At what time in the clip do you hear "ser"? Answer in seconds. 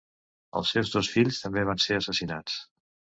1.85-1.99